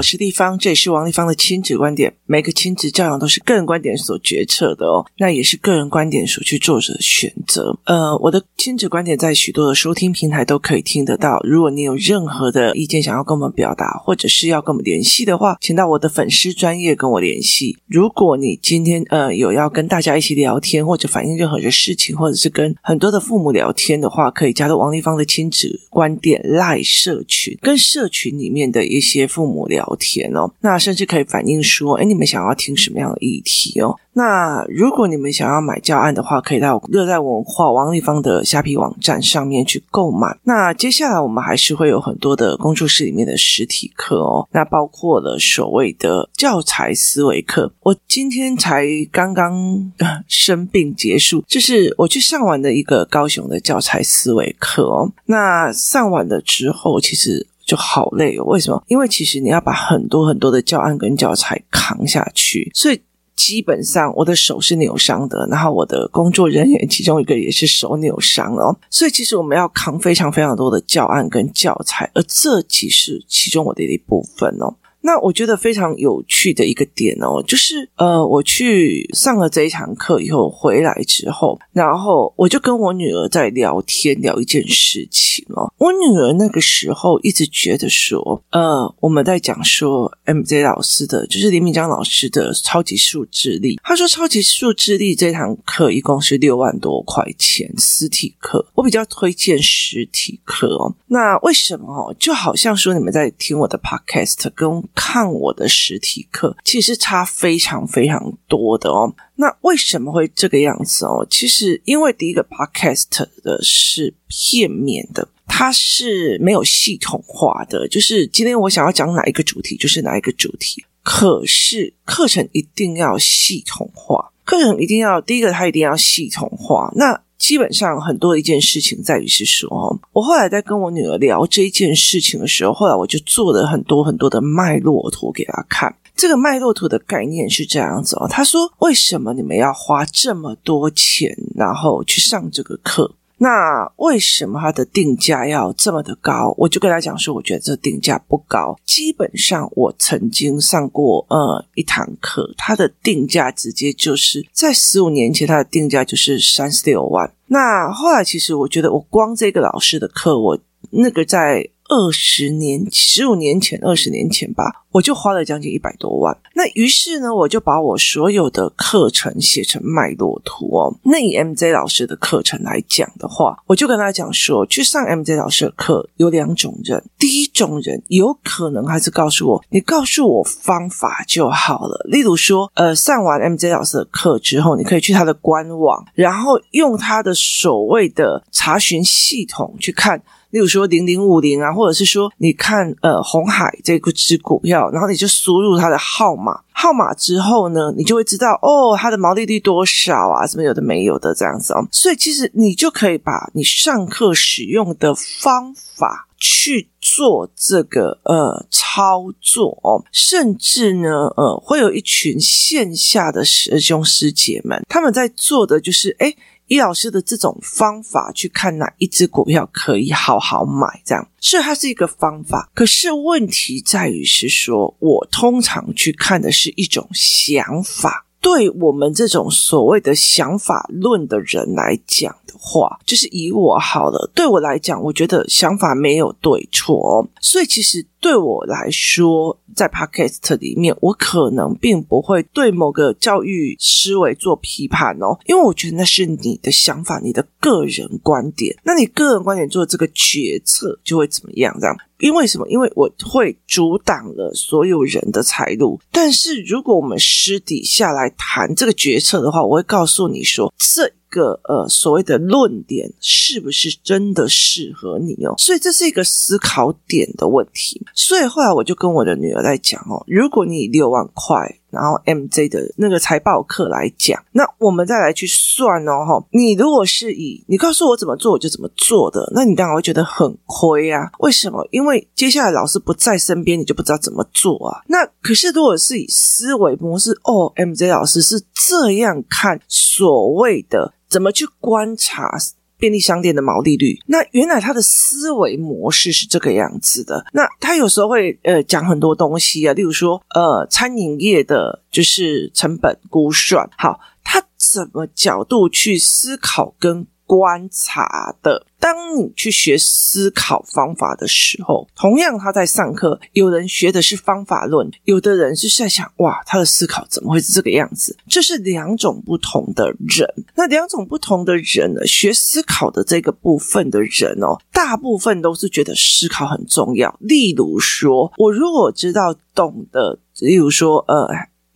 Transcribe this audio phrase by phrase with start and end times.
[0.00, 2.14] 我是丽芳，这也是王丽芳的亲子观点。
[2.24, 7.78] 每个亲子教养都是个人观点所决策的哦，那也是个人观点所去做的选择。
[7.84, 11.38] 呃，我的亲子观点在许多的收听平台都可以听得到。
[11.44, 17.76] 如果你有任何的意见想要跟我们表达，或者是要跟我们联系的话，请到我的粉丝专业跟我联系。
[17.86, 29.66] 如果你今天呃有要跟大家一起聊天，或者反映任何的事情，或者是跟很多的父母聊天的话，可以加入王丽芳的亲子观点赖社群，跟社群里面的一些父母。
[29.68, 33.96] 聊天哦，那甚至可以反映说，哎，你们想要听什么样的议题哦？
[34.12, 40.36] 那如果你们想要买教案的话，可以到热带文化王立芳的虾皮网站上面去购买。
[40.42, 47.72] 那接下来我们还是会有很多的工作室里面的实体课哦，那包括了所谓的教材思维课。
[47.82, 49.92] 我今天才刚刚
[50.26, 55.12] 生病结束，就是我去上完的一个高雄的教材思维课哦。
[55.26, 57.46] 那上完了之后，其实。
[57.64, 58.82] 就好累哦，为什么？
[58.88, 63.00] 因为其实你要把很多很多的教案跟教材扛下去，所以
[63.36, 74.74] 基本上我的手是扭伤的，然后我的工作人员其中一个也是手扭伤哦，所以其实我们要扛非常非常多的教案跟教材，而这其实其中我的一部分哦。
[75.02, 85.72] 那我觉得非常有趣的一个点哦，就是呃，我去上了这一堂课以后回来之后，然后我就跟我女儿在聊天，聊一件事情哦。
[85.78, 93.80] 我女儿那个时候一直觉得说，呃，我们在讲说 MJ 老师的，就是林明江老师的超级数智力。
[93.82, 98.66] 他说超级数智力这堂课一共是六万多块钱，实体课。
[98.74, 100.94] 我比较推荐实体课哦。
[101.06, 102.14] 那为什么哦？
[102.18, 109.14] 就好像说你们在听我的 podcast 跟看我的实体课，其实差非常非常多的哦。
[109.36, 111.26] 那为什么会这个样子哦？
[111.30, 113.06] 其实因为第一个 podcast
[113.42, 120.84] 的是片面的，它是没有系统化的，就是今天我想要讲哪一个主题，就是哪一个主题。
[121.02, 126.92] 可是课程一定要系统化，课程一定要第一个，它一定要系统化。
[126.94, 135.96] 那基本上很多一件事情在于是说，我后来在跟我女儿聊这一件事情的时候，后来我就做了很多很多的脉络图给她看。
[136.14, 146.54] 这个脉络图的概念是这样子哦，她说：“为什么你们要花这么多钱，然后去上这个课？”那为什么它的定价要这么的高？
[146.58, 148.78] 我就跟他讲说，我觉得这定价不高。
[148.84, 157.32] 基本上我曾经上过呃一堂课，它的定价直接就是在十五年前，它的定价就是三十六万。
[157.46, 160.58] 那后来其实我觉得，我光这个老师的课，我
[160.90, 161.70] 那个在。
[161.90, 166.36] 二十年，十五年前，二十年前吧，我就花了将近一百多万。
[166.54, 170.94] 那于是呢，我就把我所有的课程写成脉络图哦。
[171.02, 177.02] 那以 MJ 老师的课程来讲的话，我就跟他讲说，去上 MJ 老师的课有两种人。
[177.18, 182.06] 第一种人有可能还是告诉我，你告诉我方法就好了。
[182.08, 190.22] 例如说，呃，上完 MJ 老师的课之后，你可以去他的官网，然后用他的所谓的查询系统去看。
[190.50, 201.86] 例如说零零五零啊，或者是说你看呃红海这个支股票，然后你就输入它的号码，号码之后呢，你就会知道哦，它的毛利率多少啊，什么有的没有的这样子哦。
[201.90, 216.36] 所以其实你就可以把你上课使用的方法去做这个呃操作哦，甚至呢呃会有一群线下的师兄师姐们，他们在做的就是诶
[216.70, 222.70] 易老师的这种方法去看哪一只股票可以好好买，这样，所以它是一个方法。
[222.72, 228.24] 可是问题在于是说，我通常去看的是一种想法。
[228.42, 237.28] 对我们这种所谓的想法论的人来讲的话，就是以我好了，对我来讲，我觉得想法没有对错。
[237.42, 248.76] 所以其实对我来说，在 Podcast 里面，我可能并不会对某个教育思维做批判哦，因为我觉得那是你的想法，你的个人观点。
[248.84, 251.74] 那你个人观点做这个决策就会怎么样？
[251.80, 251.96] 这样。
[252.18, 252.68] 因为什么？
[252.68, 255.98] 因为我会阻挡了所有人的财路。
[256.12, 265.54] 但是如果我们私底下来谈这个决策的话，我会告诉你说，这个呃所谓的论点是不是真的适合你哦？
[265.56, 268.04] 所以这是一个思考点的问题。
[268.14, 271.76] 所以后来我就跟我的女儿在讲哦，如果你六万块。
[271.90, 281.28] 然后 MJ 的那个财报课来讲，那我们再来去算哦，哈，你如果是以你告诉我怎么做，我就怎么做的，那你当然会觉得很亏啊。
[281.40, 281.84] 为什么？
[281.90, 285.02] 因为接下来老师不在身边，你就不知道怎么做啊。
[285.08, 292.58] 那可是如果是以思维模式，哦，MJ 老师是这样看所谓的怎么去观察。
[293.00, 294.18] 便利商店的毛利率。
[294.26, 297.42] 那原来他的思维模式是这个样子的。
[297.54, 308.86] 那他有时候会呃讲很多东西啊，例如说呃餐饮业的就是成本估算，好，他怎么角度去思考跟观察的。
[309.00, 318.36] 当你去学思考方法的时候，同样他在上课，有人学的是方法论，有的人是在想，哇，他的思考怎么会是这个样子？
[318.46, 320.46] 这是两种不同的人。
[320.76, 327.34] 那两种不同的人呢，学思考的这个部分的人哦，大部分都是觉得思考很重要。
[327.40, 331.48] 例如说，我如果知道懂得，例如说，呃。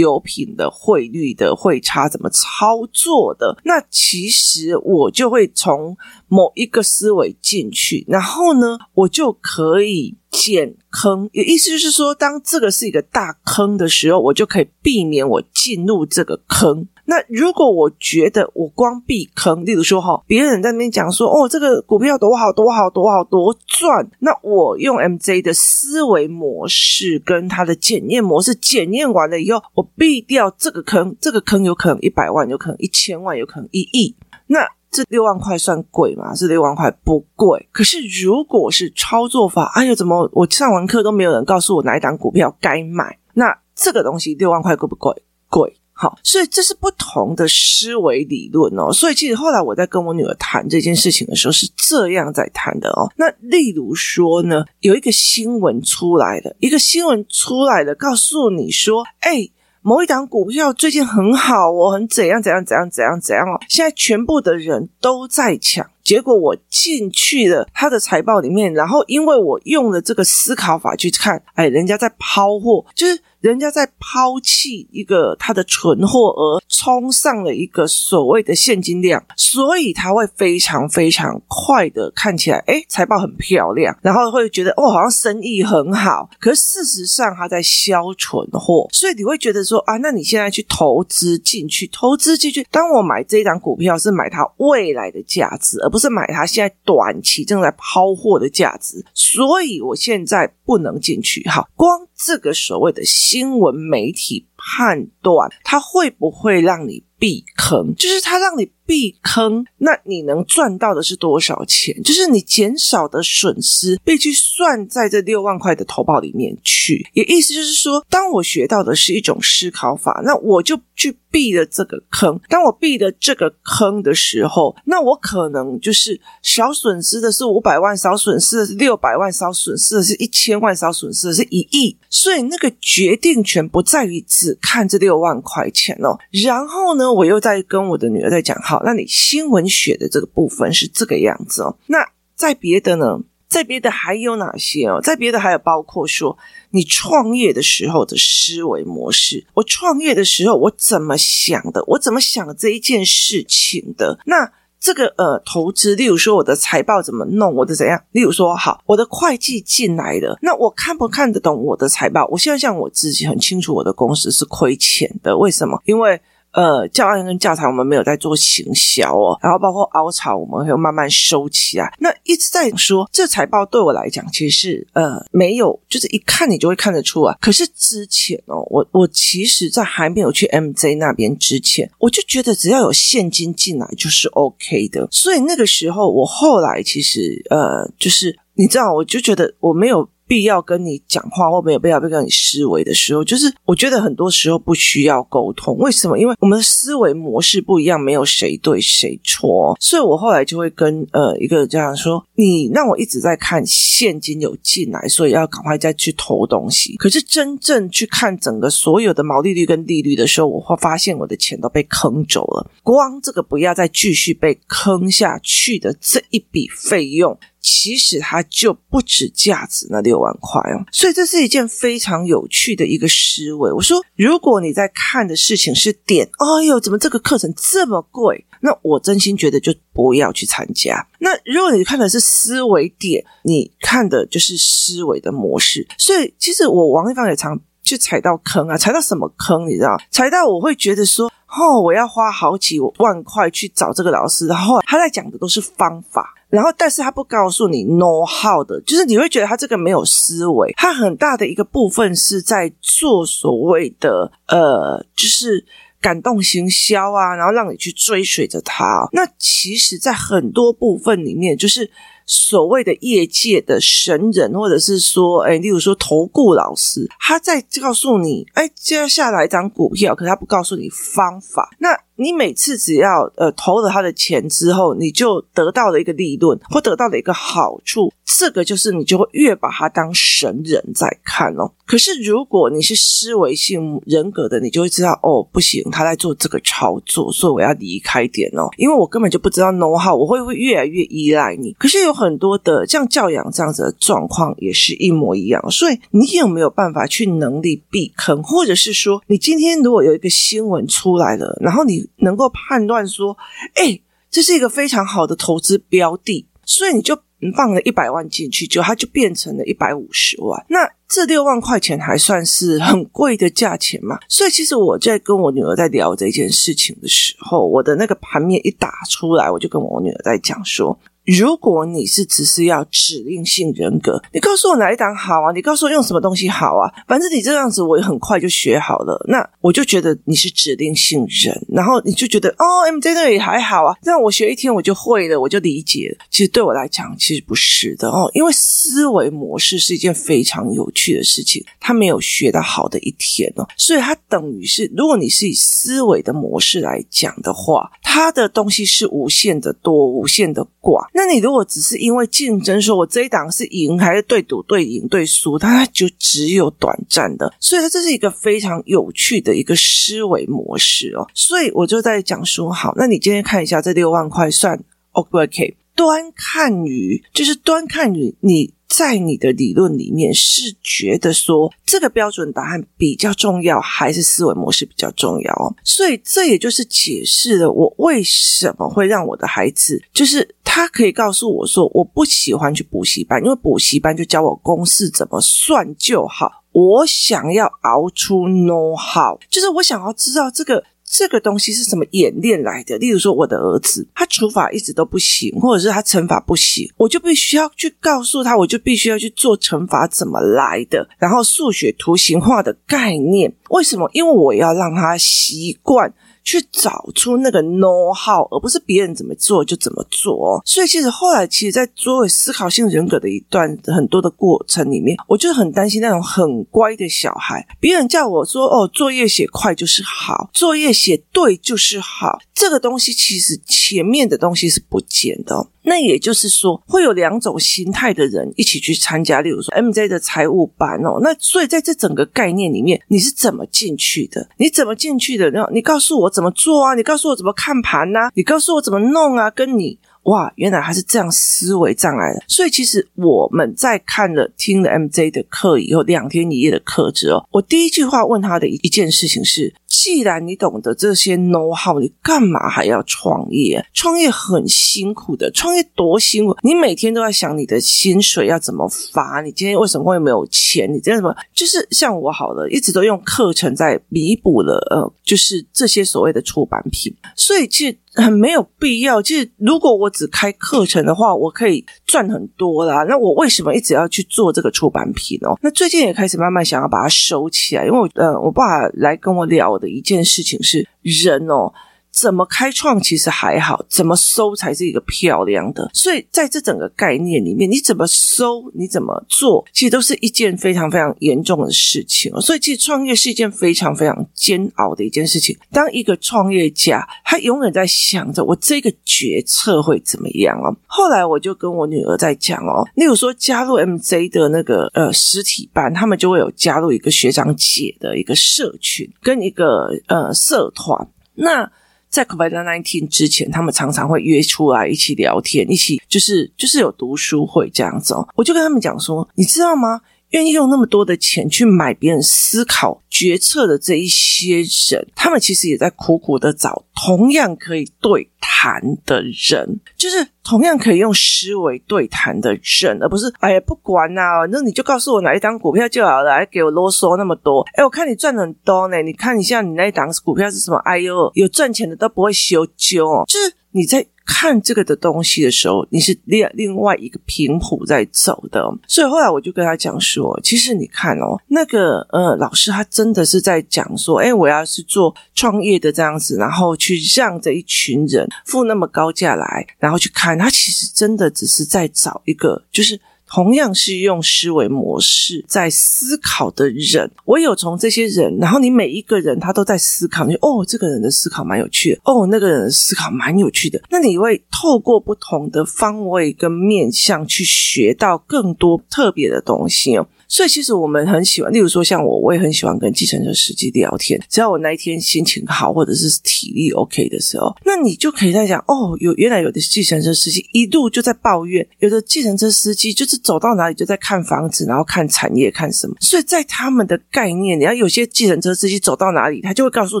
[0.00, 3.56] 油品的汇率的汇差怎么操作的？
[3.64, 11.28] 那其实我就会从某一个思维进去，然后呢，我就可以减坑。
[11.32, 16.88] 也意思就是说，当这个是一个大坑的时候，我就可以避免我进入这个坑。
[17.10, 34.14] 那如果我觉得我光避坑，例如说哈，别人在那边讲说哦，这个股票多好多好多好多赚，那我用 MJ 的思维模式跟他的检验模式检验完了以后，我避掉这个坑，这个坑有可能一百万，有可能一千万，有可能一亿。
[34.46, 36.32] 那这六万块算贵吗？
[36.36, 37.68] 这六万块不贵。
[37.72, 43.18] 可是如果是操作法，哎呦，怎么我上完课都没有人告诉我哪一档股票该买？
[43.34, 45.12] 那这个东西六万块贵不贵？
[45.48, 45.79] 贵。
[46.00, 48.90] 好，所以这是不同的思维理论哦。
[48.90, 53.12] 所以其实后来我在跟我女儿谈这件事情的时候，是这样在谈的哦。
[53.16, 59.50] 那例如说呢，有一个新闻出来了，一个新闻出来了，告诉你说，哎，
[59.82, 65.86] 某一档股票最近很好哦，很怎样怎样怎样怎样怎样哦，现在全部的人都在抢。
[66.04, 73.20] 结果我进去了他的财报里面，然后因为我用了这个思考法去看，哎，人家在抛货，就是。
[73.40, 86.28] 人家在抛弃一个他的存货，而冲上了一个所谓的现金量，所以他会非常非常快的看起来，诶，财报很漂亮，然后会觉得哦，好像生意很好。
[86.38, 101.42] 可是事实上他在销存货，所以你会觉得说啊，那你现在去投资进去，投资进去，当我买这一档股票是买它未来的价值，不是买它现在短期正在抛货的价值，所以我现在不能进去。
[101.42, 103.04] 哈，光这个所谓的。
[103.04, 107.94] 新闻媒体判断，它会不会让你避坑？
[107.94, 108.70] 就是它让你。
[108.90, 111.94] 避坑，那你能赚到的是多少钱？
[112.02, 117.06] 就是你减少的损失必须算在这六万块的投保里面去。
[117.12, 122.40] 也意思就是说，当我学到的是一种思考法，那我就去避了这个坑。
[122.48, 131.96] 当我避了这个坑的时候，那我可能就是少损失的是五百万，少损失的是六百万，少损失的是一千万，少损失的是一亿。
[132.08, 136.18] 所以那个决定权不在于只看这六万块钱哦。
[136.32, 138.79] 然后呢，我又在跟我的女儿在讲，好。
[138.84, 141.76] 那你新闻学的这个部分是这个样子哦。
[141.86, 141.98] 那
[142.34, 143.20] 在别的呢？
[143.48, 145.00] 在别的还有哪些哦？
[145.02, 146.38] 在别的还有包括说，
[146.70, 149.44] 你创业的时候的思维模式。
[149.54, 151.82] 我创业的时候，我怎么想的？
[151.88, 154.20] 我怎么想这一件事情的？
[154.24, 157.52] 那这个呃，投资，例如说我的财报怎么弄？
[157.52, 158.00] 我的怎样？
[158.12, 162.24] 例如说，好，我的会计进来的，那我看不看得懂我的财报？
[162.28, 165.36] 我现在像我自己很清楚，我的公司是亏钱的。
[165.36, 165.82] 为什么？
[165.86, 166.20] 因为
[166.52, 171.92] 呃，教案跟教材我们没有在做行销哦，然后包括凹槽我们会慢慢收起来。
[171.98, 177.36] 那一直在说这财报对我来讲，其实是呃没有，就是一看你就会看得出来。
[177.40, 185.08] 可是之前哦，我我其实在还没有去 MJ 那边之前，我就觉得只要有现金进来就是 OK 的。
[185.10, 190.08] 所以那个时候，我后来其实呃，就是你知道，我就觉得我没有。
[190.30, 195.76] 必要跟你讲话，或没有必要跟你思维的时候，就是我觉得很多时候不需要沟通。
[195.78, 196.16] 为什么？
[196.16, 199.76] 因为我们的思维模式不一样，没有谁对谁错。
[199.80, 206.94] 所以我后来就会跟呃一个家长说：你让我一直在看现金有进来，所以要赶快再去投东西。
[206.94, 212.70] 可是真正去看整个所有的毛利率跟利率的时候，我会发现我的钱都被坑走了。
[212.84, 217.36] 光这个不要再继续被坑下去的这一笔费用。
[217.60, 223.72] 其实它就不止价值那六万块哦，所以这是一件非常有趣的一个思维。
[223.72, 228.44] 我说，如果你在看的事情是点，哎呦，怎么这个课程这么贵？
[228.60, 231.06] 那我真心觉得就不要去参加。
[231.18, 235.86] 那如果你看的是思维点，你看的就是思维的模式。
[235.98, 239.66] 所以其实我王一芳也常去踩到坑啊，踩到什么坑？
[239.66, 239.96] 你知道？
[240.10, 241.30] 踩到我会觉得说。
[241.52, 255.64] 哦，我要花好几万块去找这个老师，然后他在讲的都是方法，然后但是他不告诉你 know how 的，就是你会觉得他这个没有思维，他很大的一个部分是在做所谓的呃，就是
[256.00, 259.08] 感动行销啊，然后让你去追随着他。
[259.12, 261.90] 那其实，在很多部分里面，就是。
[262.32, 271.68] 所谓的业界的神人，或者是说，哎，例如说投顾老师，他在告诉你，哎，接下来一张股票，可是他不告诉你方法。
[271.80, 278.12] 那你每次只要呃投了他的钱之后，你就得到了一个利润，或得到了一个好处。
[278.40, 281.70] 这个就是你就会越把他当神人在看哦。
[281.84, 291.74] 可是如果你是思维性人格的，你就会知道哦，不行，他在做这个操作，所以我要离开点哦，因为我根本就不知道 know how，我会不会越来越依赖你。
[291.74, 303.36] 可是有很多的像教养这样子的状况也是一模一样，所以你有没有办法去能力避坑，或者是说你今天如果有一个新闻出来了，然后你能够判断说，
[303.74, 307.18] 哎，这是一个非常好的投资标的，所以你就。
[307.52, 310.66] 放了一百万进去，就它就变成了一百五十万。
[310.68, 310.78] 那
[311.08, 314.18] 这六万块钱还算是很贵的价钱嘛？
[314.28, 320.98] 所以其实我在跟我女儿在聊这件事情的时候，我的那个盘面一打出来，我就跟我女儿在讲说。
[321.38, 325.52] 如果你是只是要指令性人格，你告诉我哪一档好啊？
[325.54, 326.90] 你告诉我用什么东西好啊？
[327.06, 329.24] 反正你这样子，我也很快就学好了。
[329.28, 333.94] 那我就觉得你是指令性人，然后你就觉得哦，MJ 那也还好啊。
[334.02, 336.26] 这样我学一天我就会了，我就理解了。
[336.30, 351.08] 其实对我来讲，其实不是的哦，因为思维模式是一件非常有趣的事情，它没有学到好的一天哦，所以它等于是，如果你是以思维的模式来讲的话，它的东西是无限的多，无限的广。
[351.20, 361.28] 那你如果只是因为竞争，说我这一档是赢还是对赌对赢对输，它就只有短暂的，所以它这是一个非常有趣的一个思维模式哦。
[361.34, 368.72] 所以我就在讲说，好，那你今天看一下这六万块算 OK，端看于就是端看于你。
[368.90, 375.72] 在你的理论里面是觉得说这个标准答案比较重要，还是思维模式比较重要哦？
[375.84, 386.64] 所以这也就是解释了我为什么会让我的孩子，就是他可以告诉我说我不喜欢去补习班，因为补习班就教我公式怎么算就好。
[386.72, 390.82] 我想要熬出 know how，就是我想要知道这个。
[391.12, 392.96] 这个东西是怎么演练来的？
[392.98, 404.08] 例如说，我的儿子他除法一直都不行，或者是他乘法不行，我就必须要去告诉他，我就必须要去做乘法怎么来的，然后数学图形化的概念，为什么？
[404.12, 406.14] 因为我要让他习惯。
[406.50, 410.60] 去找出那个 know how，而不是别人怎么做就怎么做。
[410.64, 425.68] 所以其实后来，其实，在作为思考性人格的一段很多的过程里面，我就很担心那种很乖的小孩，别人叫我说哦，作业写快就是好，作业写对就是好，这个东西其实前面的东西是不见的。
[425.82, 431.18] 那也就是说，会有两种心态的人一起去参加，例如说 MJ 的财务班哦。
[431.22, 434.48] 那所以在这整个概念里面，你是怎么进去的？
[434.58, 435.50] 你怎么进去的？
[435.50, 436.94] 然后你告诉我怎么做啊？
[436.94, 438.30] 你告诉我怎么看盘啊？
[438.34, 439.50] 你告诉我怎么弄啊？
[439.50, 439.98] 跟你。
[440.24, 442.44] 哇，原来还是这样思维障碍的。
[442.46, 453.84] 所以其实我们在看了听了 MJ 的课以后，两天一夜的课之后，我第一句话问他的一件事情是：既然你懂得这些 know how，你干嘛还要创业？
[453.92, 456.56] 创业很辛苦的，创业多辛苦！
[456.62, 460.90] 你每天都在想你的薪水要怎么发，你今天为什么会没有钱？
[460.90, 461.34] 你这样什么？
[461.52, 467.12] 就是像我好了，一直都用课程在弥补了，呃，就是这些所谓的出版品。
[467.34, 467.98] 所以其实。
[468.12, 469.22] 很没有必要。
[469.22, 473.04] 其实，如果我只开课程的话，我可以赚很多啦。
[473.04, 475.56] 那我为什么一直要去做这个出版品哦？
[475.62, 481.72] 那最近也开始慢慢想要把它收起来，因为我呃，我爸来跟我聊的一件事情是人哦。
[482.12, 485.90] 怎么开创其实还好，怎么收才是一个漂亮的。
[485.94, 492.32] 所以在这整个概念里面，你怎么收，你怎么做，其实都是一件非常非常严重的事情。
[492.40, 495.56] 所以其实创业是一件非常非常煎熬的一件事情。
[495.70, 500.74] 当一个创业家，他永远在想着我这个决策会怎么样哦。
[500.86, 511.08] 后来我就跟我女儿在讲哦，例如说加入 MJ 的那个呃实体班，他们就会有加入一个学长姐的一个社群跟一个呃社团。
[511.34, 511.70] 那
[512.10, 518.28] 在 COVID-19 之前，他们常常会约出来一起聊天，一起就是就是有读书会这样子哦。
[518.34, 520.00] 我就跟他们讲说，你知道吗？
[520.30, 537.66] 愿意用那么多的钱去买别人思考决策的这一些人，他们其实也在苦苦的找同样可以对谈的人，就是同样可以用思维对谈的人，而不是哎呀不管呐、啊，那你就告诉我哪一档股票就好了，还给我啰嗦那么多。
[537.74, 540.76] 哎，我看你赚很多呢，你看一下你那一档股票是什么？
[540.84, 544.06] 哎呦，有赚钱的都不会修旧哦，就是你在。
[544.32, 548.64] 看这个的东西的时候，你是另另外一个频谱在走的。
[548.86, 563.00] 所以后来我就跟他讲说，其实你看哦，那个呃老师他真的是在讲说，哎，我要是做创业的这样子，然后去让这一群人付那么高价来，然后去看他，其实真的只是在找一个就是。
[563.30, 580.06] 同样是用思维模式在思考的人，我有从这些人，然后你每一个人他都在思考，你哦，这个人的思考蛮有趣的，哦，那个人的思考蛮有趣的，那你会透过不同的方位跟面向去学到更多特别的东西哦。
[580.30, 584.18] 所以其实我们很喜欢，例如说像我，我也很喜欢跟计程车司机聊天。
[584.28, 595.96] 只要我那一天心情好，或者是体力 OK 的时候，那你就可以在讲哦，有原来有的计程车司机一路就在抱怨，有的计程车司机就是走到哪里就在看房子，然后看产业看什么。
[595.98, 600.00] 所以在他们的概念，你要有些计程车司机走到哪里，他就会告诉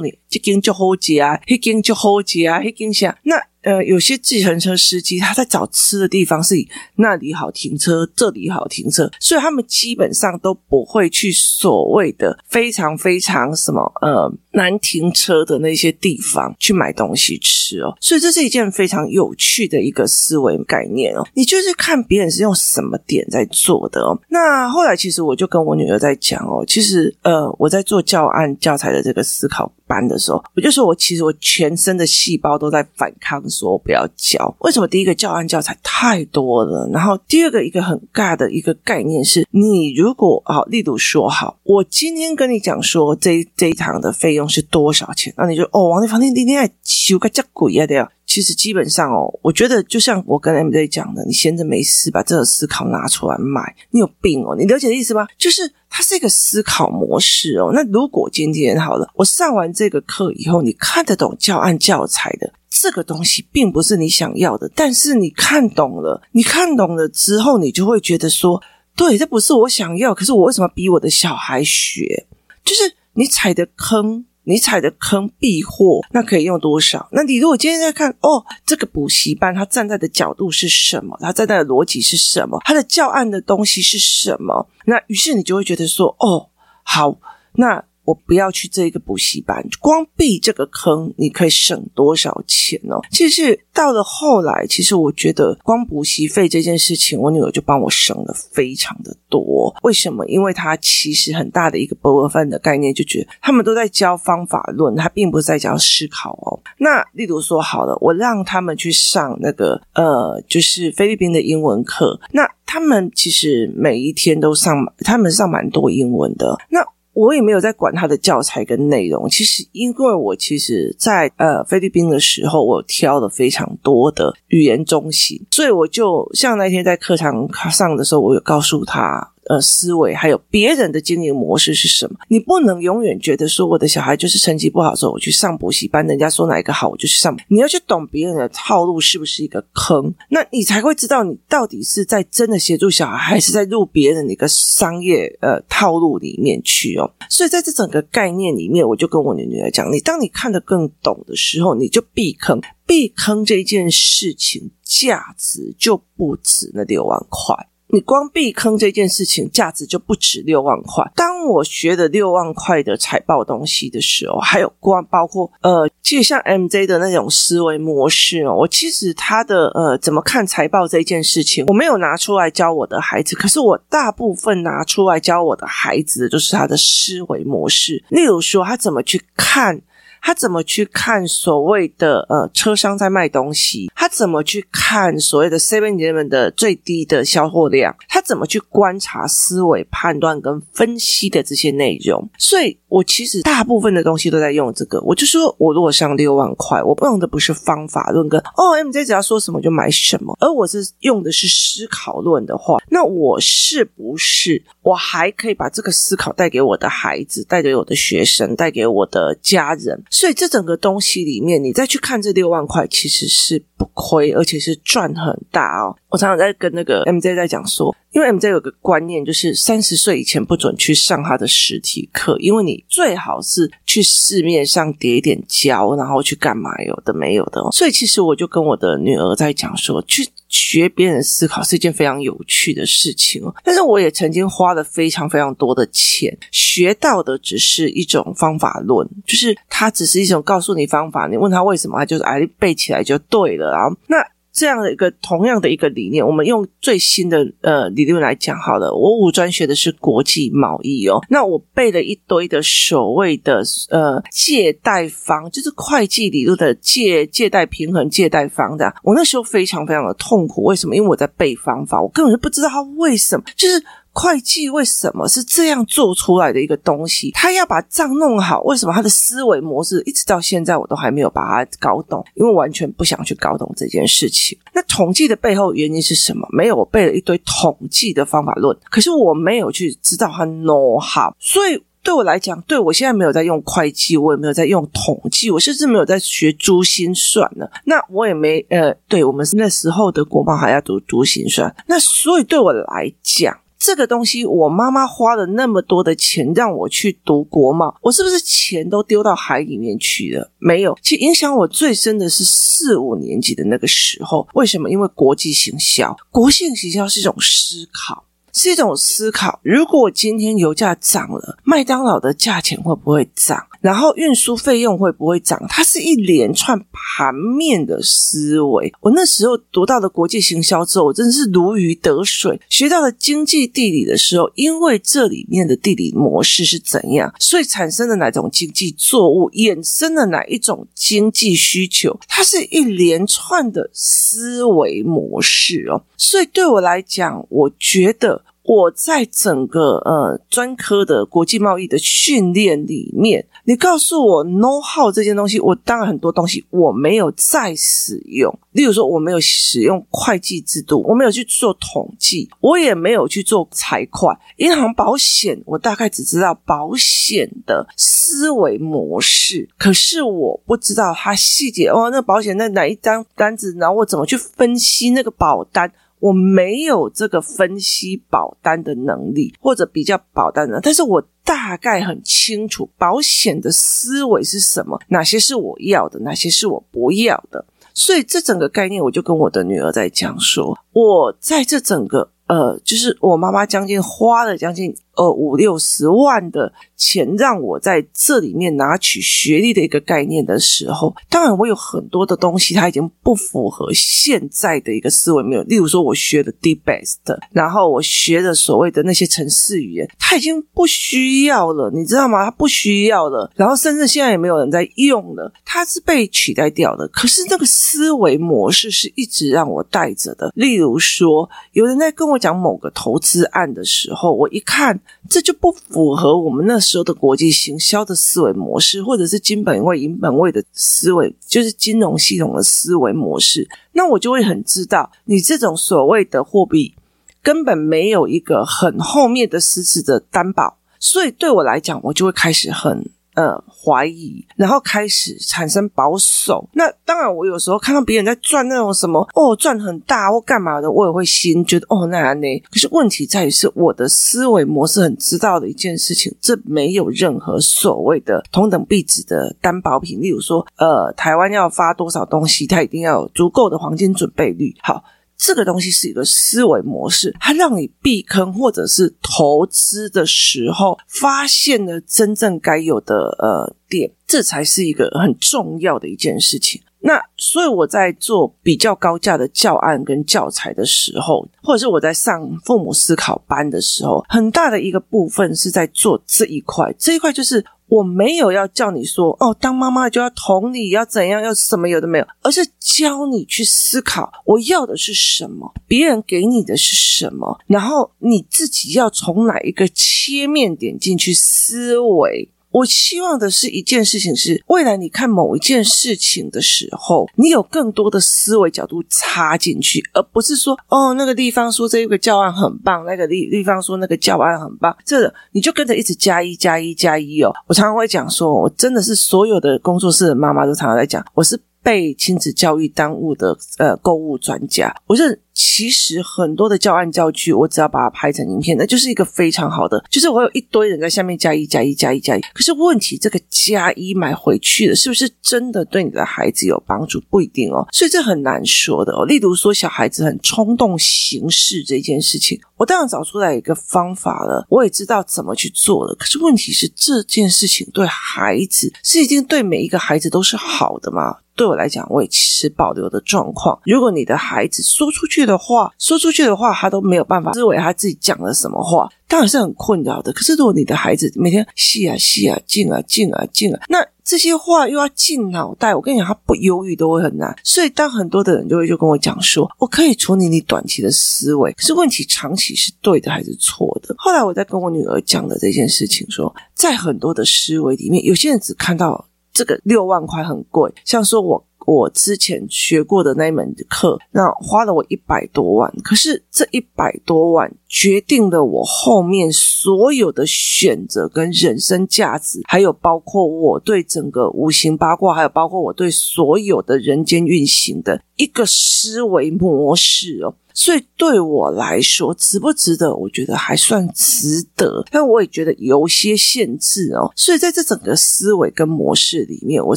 [0.00, 3.49] 你，这间就好接啊，那间就好接啊，那间下那。
[3.62, 6.54] 呃，有些计程车司机他在找吃的地方，是
[6.96, 17.94] 那里好停车，这里好停车，所以他们基本上都不会去所谓的非常非常什么呃难停车的那些地方去买东西吃哦。
[18.00, 21.26] 所以这是一件非常有趣的一个思维概念哦。
[21.34, 24.18] 你就是看别人是用什么点在做的哦。
[24.28, 33.49] 那后来其实我就跟我女儿在讲哦，其实呃我在做教案教材的这个思考班的时候，我就说我其实我全身的细胞都在反抗。
[33.50, 34.86] 说不要教，为什么？
[34.86, 48.08] 第一个教案教材太多了，然后第二个一个很尬的一个概念是，你如果好，例如说好，我今天跟你讲说这这一堂的费用是多少钱，那你就哦，王丽芳，你今天还修个这鬼啊的呀？
[48.26, 54.54] 其实基本上哦，我觉得就像我跟 MJ 讲的，你闲着没事把这个思考拿出来卖，你有病哦！
[54.56, 55.26] 你了解的意思吗？
[55.36, 57.72] 就是它是一个思考模式哦。
[57.74, 68.62] 那如果今天好了，我上完这个课以后，你看得懂教案教材的这个东西，并不是你想要的，但是你看懂了，你看懂了之后，你就会觉得说，
[68.96, 72.26] 对，这不是我想要，可是我为什么逼我的小孩学？
[72.64, 74.24] 就是你踩的坑。
[74.44, 77.06] 你踩的坑避祸，那可以用多少？
[77.12, 81.16] 那你如果今天在看哦，这个补习班他站在的角度是什么？
[81.20, 82.58] 他站在的逻辑是什么？
[82.64, 84.66] 他的教案的东西是什么？
[84.86, 86.48] 那于是你就会觉得说，哦，
[86.82, 87.18] 好，
[87.52, 87.84] 那。
[88.04, 92.96] 我不要去这个补习班，光避这个坑，你可以省多少钱呢？
[93.10, 99.74] 其实到了后来，其实我觉得光补习费这件事情，我女儿就帮我省了非常的多。
[99.82, 100.26] 为什么？
[100.26, 106.58] 因为她其实很大的一个部分的概念，就觉得他们都在教方法论，他并不是在教思考哦。
[106.78, 116.56] 那例如说，好了，我让他们去上那个呃，就是菲律宾的英文课，那他们其实每一天都上，他们上蛮多英文的。
[116.68, 119.28] 那我也没有在管他的教材跟内容。
[119.28, 129.32] 其实，因为我其实在呃菲律宾的时候，我挑了非常多的语言中心，所以我就像那天在课堂上的时候，我有告诉他。
[129.50, 132.16] 呃，思维还有别人的经营模式是什么？
[132.28, 137.36] 你不能永远觉得说我的小孩就是成绩不好时候，我去上补习班，人家说哪一个好，我就去上。
[137.48, 147.10] 你要去懂别人的套路是不是一个坑，那你才会知道你到底是在真的协助小孩，还是在入别人的一个商业呃套路里面去哦。
[147.28, 157.56] 所以在这整个概念里面，我就跟我的女儿讲：你当你看得更懂的时候，你就避坑，避坑这件事情价值就不止那六万块。
[157.92, 161.04] 你光避坑这件事情价值就不止六万块。
[161.14, 178.04] 当我学的六万块的财报东西的时候，还有光包括呃，其实像 MJ 的那种思维模式哦，我其实他的呃怎么看财报这件事情，我没有拿出来教我的孩子，可是我大部分拿出来教我的孩子的就是他的思维模式。
[178.08, 179.80] 例如说，他怎么去看。
[180.20, 183.90] 他怎么去看所谓的呃车商在卖东西？
[183.94, 187.94] 他怎么去看所谓的 Seven Eleven 的最低的销货量？
[188.08, 192.28] 他怎么去观察思维判断跟分析的这些内容？
[192.38, 195.00] 所以我其实大部分的东西都在用这个。
[195.02, 210.02] 我就说我如果上六万块，我用的不是方法论跟哦 MJ 只要说什么就买什么，而我是用的是思考论的话，那我是不是我还可以把这个思考带给我的孩子，带给我的学生，带给我的家人？
[210.10, 215.94] 所以这整个东西里面，你再去看这六万块，其实是不亏，而且是赚很大哦。
[216.08, 227.62] 我常常在跟那个 MJ 在讲说，因为 MJ 有个观念，就是三十岁以前不准去上他的实体课，因为你最好是去市面上叠一点胶，然后去干嘛有的没有的。
[227.70, 230.26] 所以其实我就跟我的女儿在讲说，去。
[230.50, 233.54] 学别人思考是一件非常有趣的事情哦。
[233.64, 243.96] 但是我也曾经花了非常非常多的钱，学到的只是一种方法论，就是它只是一种告诉你方法，你问他为什么，他就是哎背起来就对了然后。
[244.08, 244.16] 那
[244.52, 248.94] 这样的一个同样的一个理念，我们用最新的呃理论来讲好了。
[248.94, 258.92] 我五专学的是国际贸易哦，那我背了一堆的所谓的呃借贷方，就是会计理论的借借贷平衡、借贷方的。
[259.02, 260.96] 我那时候非常非常的痛苦，为什么？
[260.96, 263.82] 因为我在背方法，我根本就不知道他为什么就是。
[264.12, 267.30] 会计为什么是这样做出来的一个东西？
[267.30, 272.24] 他要把账弄好，为什么他的思维模式一直到现在我都还没有把它搞懂？
[272.34, 274.58] 因为完全不想去搞懂这件事情。
[274.72, 276.46] 那统计的背后原因是什么？
[276.50, 281.32] 没有，我背了一堆统计的方法论，可是我没有去知道它 know how。
[281.38, 287.70] 所以对我来讲，对我现在没有在用会计，我也没有在用统计，我甚至没有在学珠心算了。
[287.84, 291.74] 那我也没呃，对我们那时候的国贸还要读珠心算。
[291.86, 293.56] 那所以对我来讲。
[293.80, 300.52] 这个东西，我妈妈花了那么多的钱让我去读国贸，我是不是钱都丢到海里面去了？
[300.58, 304.46] 没有，其实影响我最深的是四五年级的那个时候。
[304.52, 304.90] 为什么？
[304.90, 308.24] 因为国际行销，国际行销是一种思考。
[308.52, 309.60] 是一种思考。
[309.62, 313.64] 如果今天油价涨了，麦当劳的价钱会不会涨？
[313.80, 315.60] 然后运输费用会不会涨？
[315.68, 318.92] 它是一连串盘面的思维。
[319.00, 322.60] 我那时候读到的国际行销之后，我真的是如鱼得水。
[322.68, 332.18] 学到了经济地理的时候，因为这里面的地理模式是怎样，所以产生了哪种经济作物，衍生了哪一种经济需求。
[332.28, 336.02] 它是一连串的思维模式哦。
[336.16, 338.42] 所以对我来讲，我觉得。
[338.62, 348.56] 我在整个呃专科的国际贸易的训练里面，你告诉我 know how 这件东西，我当然很多东西我没有再使用。
[348.72, 365.90] 例如说，我没有使用会计制度，我没有去做统计，我也没有去做财会、银行、保险，我大概只知道保险的思维模式，可是我不知道它细节哦，那保险那哪一张单子，然后我怎么去分析那个保单。
[366.20, 377.64] 我没有这个分析保单的能力，或者比较保单的，但是我大概很清楚保险的思维是什么，哪些是我要的，哪些是我不要的。
[377.92, 384.94] 所以这整个概念，我就跟我的女儿在讲说，我在这整个呃，就是我妈妈将近花了将近。
[385.20, 395.62] 呃，五六十万的钱让我在这里面拿取学历的一个概念的时候，当然我有很多的东西，它已经不符合现在的一个思维没有。
[395.64, 402.46] 例如说，我学的 DBEST，然后我学的所谓的那些程式语言，它已经不需要了，你知道吗？
[402.46, 407.06] 它不需要了，然后甚至现在也没有人在用了，它是被取代掉的。
[407.08, 410.50] 可是那个思维模式是一直让我带着的。
[410.54, 414.98] 例如说，有人在跟我讲某个投资案的时候，我一看。
[415.28, 423.68] 这就不符合我们那时候的国际行销的思维模式，或者是金本位、银本位的思维，就是金融系统的思维模式。
[423.92, 426.94] 那我就会很知道，你这种所谓的货币
[427.42, 433.08] 根本没有一个很后面的实质的担保，所以对我来讲，我就会开始很。
[433.40, 436.68] 呃，怀疑，然后开始产生保守。
[436.74, 442.46] 那当然，我有时候看到别人在赚那种什么哦，赚很大或干嘛的，我也会心觉得哦，那样呢。
[442.70, 450.20] 可是问题在于是我的思维模式很知道的一件事情，这没有任何所谓的同等币值的担保品。
[450.20, 454.76] 例如说，呃，台湾要发多少东西，它一定要有足够的黄金准备率。
[454.82, 455.02] 好。
[455.42, 466.82] 这个东西是一个思维模式，它让你避坑或者是投资的时候，发现了真正该有的呃点，这才是一个很重要的一件事情。
[467.00, 477.64] 那所以我在做比较高价的教案跟教材的时候，或者是我在上父母思考班的时候，很大的一个部分是在做这一块，这一块就是。
[477.90, 492.48] 我没有要叫你说哦，当妈妈就要同理，要怎样，要什么有的没有，而是教你去思考，我要的是什么，别人给你的是什么，然后你自己要从哪一个切面点进去思维。
[492.70, 507.52] 我希望的是一件事情是，未来你看某一件事情的时候，你有更多的思维角度插进去，而不是说哦，那个地方说这个教案很棒，那个地地方说那个教案很棒，这个你就跟着一直加一加一加一哦。
[507.66, 520.02] 我常常会讲说，我真的是所有的工作室的妈妈都常常在讲，我是被亲子教育耽误的呃购物专家，我是其实很多的教案教具，我只要把它拍成影片，那就是一个非常好的。
[520.10, 527.20] 就是我有一堆人在下面加一加一加一加一，可是问题这个加一买回去的，是不是真的对你的孩子有帮助？
[527.28, 529.24] 不一定哦，所以这很难说的哦。
[529.26, 536.14] 例如说，小孩子很冲动行事这件事情，我当然找出来一个方法了，我也知道怎么去做了。
[536.14, 541.36] 可是问题是，这件事情对孩子是一定对每一个孩子都是好的吗？
[541.56, 543.78] 对我来讲，我也持保留的状况。
[543.84, 550.32] 如果你的孩子说出去去的话，说出去的话，他都没有办法思维他自己讲了什么话，当然是很困扰的。
[550.32, 557.56] 可是如果你的孩子每天吸啊吸啊进啊进啊进啊，那这些话又要进脑袋，我跟你讲，他不犹豫都会很难。
[557.64, 564.14] 所以当很多的人就会就跟我讲说，我可以处理你短期的思维，可是问题长期是对的还是错的？
[564.18, 569.26] 后来我在跟我女儿讲的这件事情，说在很多的思维里面，有些人只看到。
[569.52, 590.54] 这个六万块很贵，像说我我之前学过的那一门课，那花了我一百多万，可是这一百多万决定了我后面所有的选择跟人生价值，还有包括我对整个五行八卦，还有包括我对所有的人间运行的一个思维模式哦。
[590.72, 593.12] 所以对我来说，值不值得？
[593.12, 597.30] 我觉得还算值得，但我也觉得有些限制哦。
[597.34, 599.96] 所以在这整个思维跟模式里面，我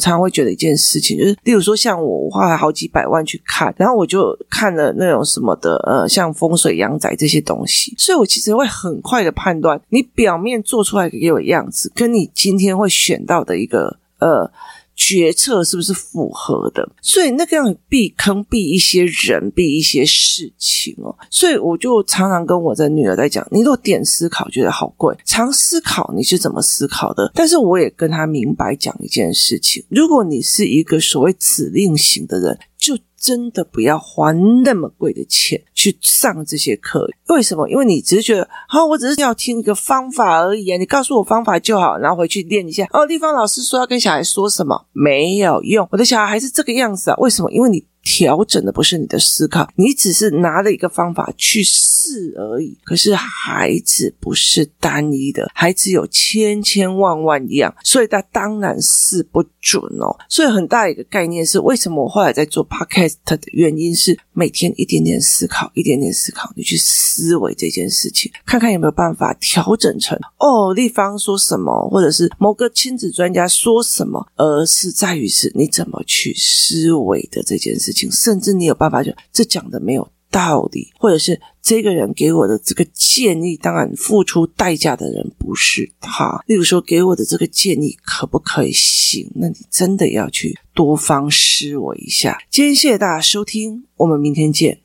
[0.00, 14.50] 常常会觉得一件事情，就是例如说，像我花了好几百万去看，然后我就看了那种什么的，呃，像风水阳宅这些东西，所以我其实会很快的判断，你表面做出来给我的样子，跟你今天会选到的一个，呃。
[14.96, 16.88] 决策是不是符合的？
[17.02, 21.12] 所以那个样避坑避一些人，避一些事情哦。
[21.28, 27.28] 所以我就常常跟我的女儿在讲：你如果点思考觉得好贵，常思考你是怎么思考的。
[27.34, 32.96] 但是我也跟她明白讲一件事情：如果你是一个所谓指令型的人，就。
[33.24, 37.66] 真的不要花那么贵的钱去上这些课，为什么？
[37.70, 42.86] 因为你只是觉得，好，我只是要听一个方法而已啊，你告诉我方法就好，然后回去练一下。
[42.90, 47.50] 哦，丽芳老师说要跟小孩说什么，没有用，我的小孩还是这个样子啊，为什么？
[47.50, 47.82] 因为你。
[48.06, 51.64] 调整的不是你的思考，你只是拿了一个方法去
[52.04, 52.76] 试而已。
[52.84, 60.14] 可是孩子不是单一的，孩子有千千万万样，所以他当然是不准哦。
[60.28, 78.10] 所以很大一个概念是，为什么我后来在做 podcast 的原因是，每天一点点思考，一点点思考，你去思维这件事情，看看有没有办法调整成哦，立方说什么，或者是某个亲子专家说什么，而是在于是你怎么去思维的这件事情。
[78.10, 86.42] 甚至你有办法就这讲的没有道理，或者是这个人给我的这个建议，当然付出代价的人不是他。
[86.48, 89.30] 例如说，给我的这个建议可不可以行？
[89.36, 92.36] 那你真的要去多方思我一下。
[92.50, 94.83] 今天谢谢大家收听，我们明天见。